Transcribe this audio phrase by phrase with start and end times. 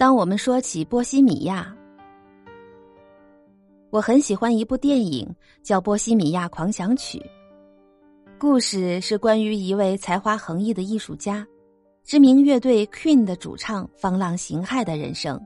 [0.00, 1.76] 当我们说起波西米亚，
[3.90, 5.28] 我很喜欢一部电影，
[5.62, 7.18] 叫《波西米亚狂想曲》。
[8.38, 11.46] 故事是关于一位才华横溢的艺术家，
[12.02, 15.38] 知名乐队 Queen 的主唱方浪形骸的人生。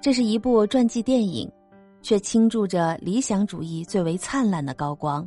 [0.00, 1.48] 这是一部传记电影，
[2.02, 5.24] 却倾注着理想主义最为灿烂的高光。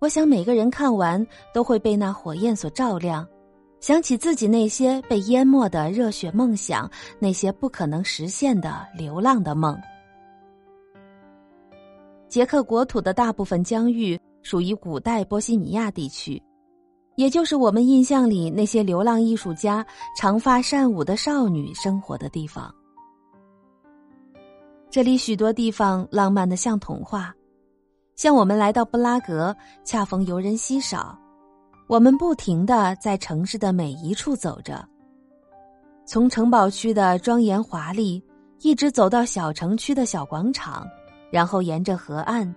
[0.00, 1.24] 我想每个人看完
[1.54, 3.24] 都会被那火焰所照亮，
[3.82, 9.76] 想起自己那些被淹没的热血梦想，那些不可能实现的流浪的梦。
[12.28, 16.40] 捷克国土的大部分疆域属于古代波西米亚地区，
[17.16, 19.84] 也就是我们印象里那些流浪艺术家、
[20.16, 22.72] 长发善舞的少女生活的地方。
[24.90, 27.34] 这里许多地方浪漫的像童话。
[28.14, 31.18] 像我们来到布拉格，恰逢游人稀少，
[31.92, 34.82] 我们不停的在城市的每一处走着，
[36.06, 38.24] 从城堡区的庄严华丽，
[38.62, 40.88] 一直走到小城区的小广场，
[41.30, 42.50] 然后沿着河岸，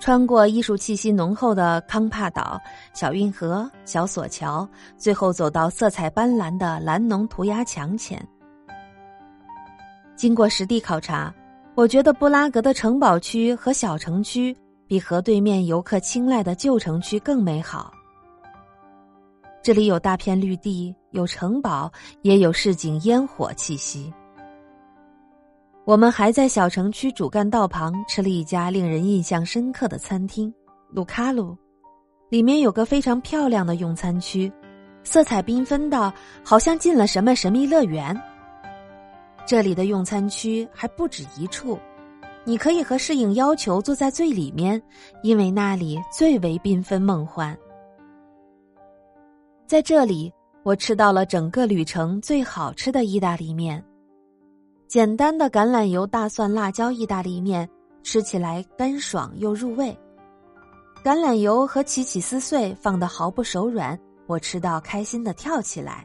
[0.00, 2.58] 穿过艺术气息浓厚的康帕岛、
[2.94, 8.26] 小运河、小索桥，最后走到色彩斑斓的蓝农涂鸦墙前。
[10.16, 11.30] 经过实地考察，
[11.74, 14.56] 我觉得布拉格的城堡区和小城区。
[14.86, 17.92] 比河对面游客青睐的旧城区更美好。
[19.62, 21.90] 这里有大片绿地，有城堡，
[22.22, 24.12] 也有市井烟火气息。
[25.84, 30.52] 我们还在小城区主干道旁吃了一家令人印象深刻的餐厅——
[30.92, 31.56] 卢卡鲁，
[32.28, 34.52] 里面有个非常漂亮的用餐区，
[35.02, 36.12] 色彩缤纷的，
[36.44, 38.18] 好像进了什么神秘乐园。
[39.46, 41.78] 这里的用餐区还不止一处。
[42.44, 44.80] 你可以和适应要求坐在最里面，
[45.22, 47.56] 因为那里最为缤纷梦幻。
[49.68, 53.84] 在这里，我吃到了整个旅程最好吃的意大利面，
[54.86, 57.68] 简单的橄榄油大蒜辣椒意大利面，
[58.02, 59.94] 吃起来干爽又入味。
[61.04, 63.96] 橄榄油和起起撕碎放得毫不手软，
[64.26, 66.02] 我吃到开心的跳起来。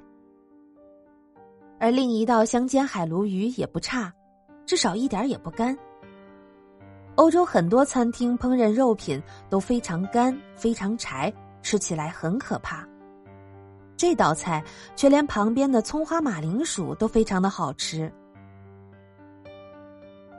[1.79, 4.11] 而另一道香煎海鲈鱼也不差，
[4.65, 5.73] 至少一点也不干。
[7.15, 12.85] 欧洲很多餐厅烹饪肉品都非常干、非常柴，吃起来很可怕。
[14.03, 14.61] 这道菜
[14.97, 18.11] 却连旁边的葱花马铃薯都非常的好吃。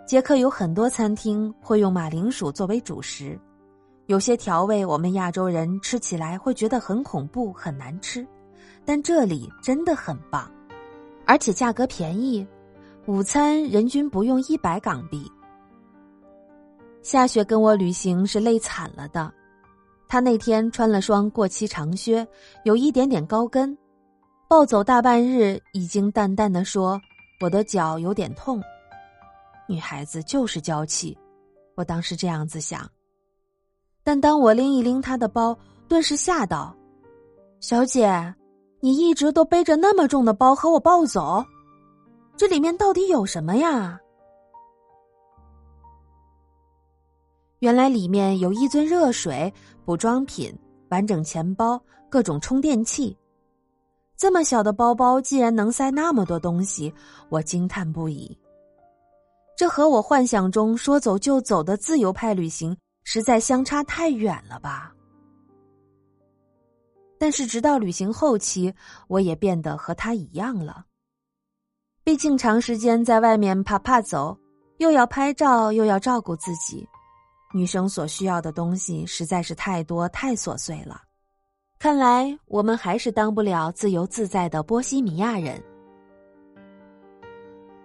[0.07, 3.41] 捷克有很多餐厅会用马铃薯作为主食，
[4.05, 8.27] 有些调味我们亚洲人吃起来会觉得很恐怖、很难吃，
[8.85, 10.47] 但这里真的很棒，
[11.25, 12.47] 而且价格便宜，
[13.07, 15.27] 午餐人均不用一百港币。
[17.01, 19.33] 夏雪跟我旅行是累惨了的，
[20.15, 22.25] 她那天穿了双过膝长靴，
[22.63, 23.77] 有一点点高跟，
[24.47, 27.01] 暴走大半日，已经淡淡的说
[27.43, 28.63] ：“我的脚有点痛。”
[29.67, 31.19] 女孩子就是娇气，
[31.75, 32.89] 我当时这样子想。
[34.05, 35.59] 但当我拎一拎她的包，
[35.89, 36.73] 顿时吓到
[37.59, 38.33] ：“小姐，
[38.79, 41.45] 你一直都背着那么重的包和我暴走，
[42.37, 43.99] 这里面到底有什么呀？”
[47.65, 49.51] 原来里面有一尊热水、
[49.87, 50.55] 补妆品、
[50.91, 53.17] 完整钱包、各种充电器。
[54.19, 56.93] 这么小的包包竟然能塞那么多东西，
[57.31, 58.39] 我惊叹不已。
[59.57, 64.93] 这和我幻想中说走就走的自由派旅行实在相差太远了吧？
[67.19, 68.71] 但是直到旅行后期，
[69.09, 70.85] 我也变得和他一样了。
[72.03, 74.37] 毕竟长时间在外面啪啪走，
[74.77, 76.87] 又要拍照，又要照顾自己。
[77.57, 81.01] 女生所需要的东西实在是太多太琐碎了，
[81.79, 85.63] 看来我们还是当不了自由自在的波西米亚人。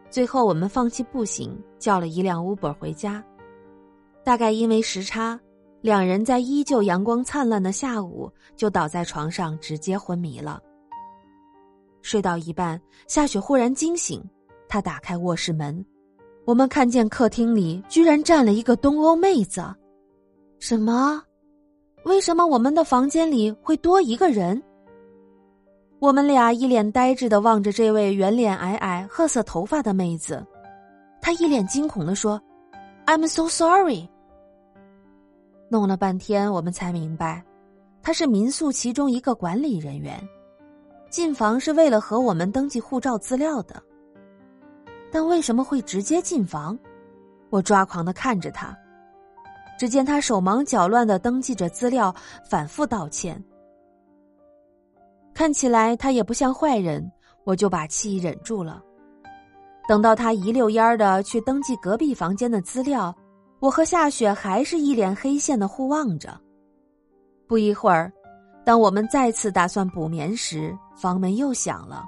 [0.10, 3.24] 最后，我们放弃步行，叫了一辆 Uber 回家。
[4.24, 5.40] 大概因为时差，
[5.82, 10.60] 两人在依旧阳光灿烂的下午就倒在床上直接昏迷了。
[12.02, 14.20] 睡到一半，夏雪忽然惊醒，
[14.68, 15.86] 她打开卧室门。
[16.50, 19.64] 我们看见客厅里居然站了一个东欧妹子，
[20.58, 21.22] 什么？
[22.06, 24.60] 为什么我们的房间里会多一个人？
[26.00, 30.44] 我们俩一脸呆滞的望着这位圆脸矮矮、褐色头发的妹子，
[31.22, 32.42] 她一脸惊恐的说
[33.06, 34.10] ：“I'm so sorry。”
[35.70, 37.46] 弄了半天，我们才明白，
[38.02, 40.20] 她是民宿其中一个管理人员，
[41.12, 43.84] 进房是为了和我们登记护照资料的。
[45.12, 46.78] 但为什么会直接进房？
[47.50, 48.78] 我抓狂的看着他，
[49.78, 52.14] 只见他手忙脚乱的登记着资料，
[52.50, 53.44] 反复道歉。
[55.34, 57.12] 看起来他也不像坏人，
[57.46, 58.84] 我就把气忍住了。
[59.88, 63.16] 等到他一溜烟儿的去登记隔壁房间的资料，
[63.60, 66.40] 我和夏雪还是一脸黑线的互望着。
[67.48, 68.14] 不一会儿，
[68.64, 72.06] 当我们再次打算补眠时，房门又响了。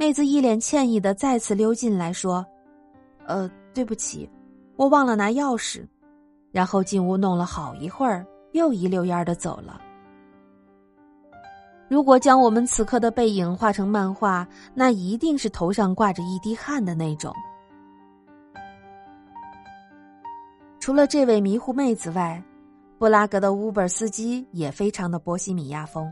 [0.00, 2.46] 妹子一脸歉意的再次溜进来说
[3.26, 4.30] ：“呃，对不起，
[4.76, 5.84] 我忘了拿钥匙。”
[6.52, 9.82] 然后进屋弄了好一会儿，又一溜烟的走了。
[11.88, 17.34] 如果将我们此刻的背影画成漫画，那一定是头上挂着一滴汗的那种。
[20.78, 22.40] 除了这位迷糊妹子外，
[22.98, 26.08] 布拉格的 Uber 司机也非常的波西米亚风。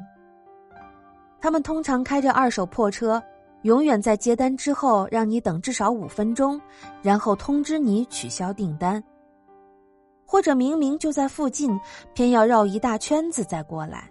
[1.41, 3.23] 他们通常开着二手破车，
[3.67, 6.61] 永远在接单之后让你等至少五分钟，
[7.03, 9.03] 然后通知你取消订单。
[10.25, 11.77] 或者明明就在附近，
[12.15, 14.09] 偏要绕一大圈子再过来。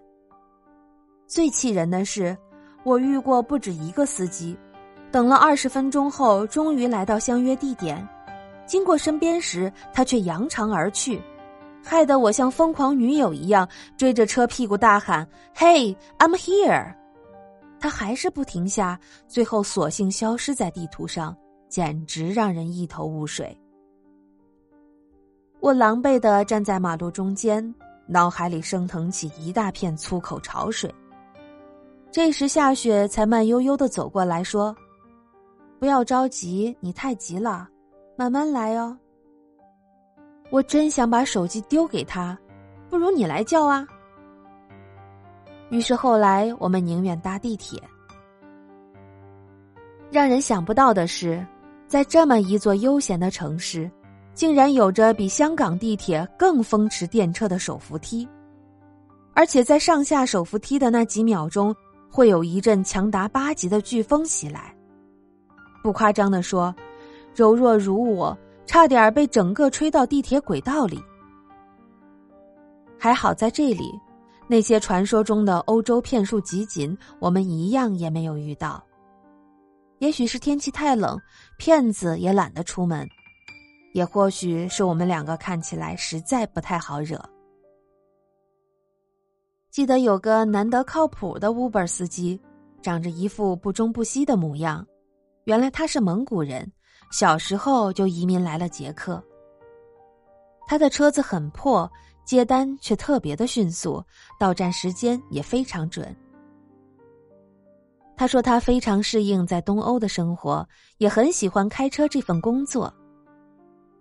[1.26, 2.38] 最气人的是，
[2.84, 4.58] 我遇过不止一个司机，
[5.10, 8.06] 等了二十分钟后，终于来到相约地点，
[8.66, 11.22] 经过身边时，他却扬长而去，
[11.82, 13.66] 害得我像疯狂女友一样
[13.96, 15.26] 追着车屁股大喊
[15.56, 16.94] ：“Hey, I'm here！”
[17.86, 21.38] 他还是不停下，最后索性消失在地图上，
[21.70, 23.56] 简直让人一头雾水。
[25.60, 27.76] 我狼狈的站在马路中间，
[28.08, 30.92] 脑海里升腾起一大片粗口潮水。
[32.10, 34.76] 这时，夏雪才慢悠悠的走过来说
[35.78, 37.70] ：“不要着急，你太急了，
[38.18, 38.98] 慢慢来哦。”
[40.50, 42.36] 我真想把手机丢给他，
[42.90, 43.88] 不如你来叫啊。
[45.70, 47.82] 于是后来我们宁愿搭地铁。
[50.12, 51.46] 让人想不到的是，
[51.88, 53.90] 在这么一座悠闲的城市，
[54.34, 58.28] 竟然有着比香港地铁更风驰电掣的手扶梯，
[59.34, 61.76] 而且在上下手扶梯的那几秒钟。
[62.08, 64.74] 会有一阵强达八级的飓风袭来，
[65.84, 66.74] 不夸张的说，
[67.36, 71.04] 柔弱如我，差点被整个吹到地铁轨道里。
[72.98, 73.92] 还好在这里，
[74.48, 78.84] 那些传说中的欧洲骗术集锦，我们一样也没有遇到。
[80.00, 81.20] 也许是天气太冷，
[81.58, 83.08] 骗子也懒得出门，
[83.94, 87.20] 也或许是我们两个看起来实在不太好惹。
[89.72, 92.40] 记得有个难得靠谱的 Uber 司机，
[92.82, 94.86] 长着一副不忠不息的模样。
[95.46, 96.72] 原来他是蒙古人，
[97.12, 99.22] 小时候就移民来了捷克。
[100.68, 101.90] 他的车子很破，
[102.26, 104.04] 接单却特别的迅速，
[104.40, 106.14] 到站时间也非常准。
[108.18, 110.68] 他说他非常适应在东欧的生活，
[110.98, 112.94] 也很喜欢开车这份工作，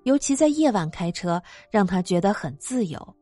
[0.04, 3.16] 尤其在夜晚开车，让他觉得很自由。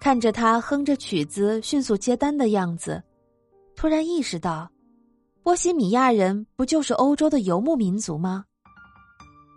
[0.00, 3.02] 看着他哼着曲子迅速接单的样子，
[3.76, 4.70] 突然意识到，
[5.42, 8.44] 波西米亚人不就是欧洲的游牧民族吗？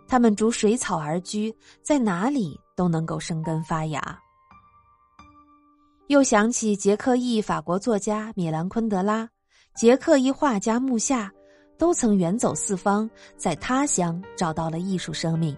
[0.06, 4.00] 他们逐水草而居，在哪里都能够生根发芽。
[6.06, 9.28] 又想起捷克裔法国作家米兰昆德拉，
[9.74, 11.28] 捷克裔画家穆夏，
[11.76, 15.56] 都曾远走四方，在他乡找到了艺术生命。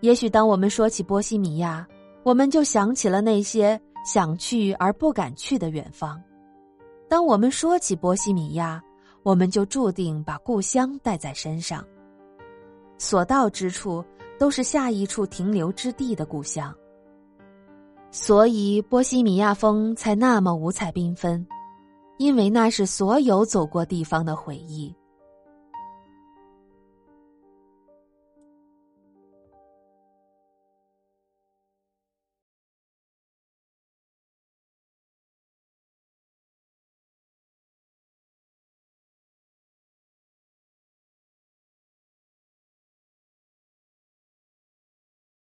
[0.00, 1.86] 也许当我们说起波西米亚，
[2.22, 6.18] 我们就想起了那些想去而不敢去的远方。
[7.10, 8.82] 当我们说起波西米亚，
[9.22, 11.84] 我们就注定把故乡带在身上。
[12.96, 14.02] 所到之处
[14.40, 16.74] 都是下一处停留之地的故乡。
[18.10, 21.46] 所以波西米亚风才那么五彩缤纷，
[22.16, 24.96] 因为那是所有走过地方的回忆。